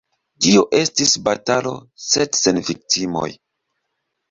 Tio 0.45 0.63
estis 0.77 1.13
batalo, 1.27 1.75
sed 2.07 2.41
sen 2.41 2.61
viktimoj. 2.73 3.31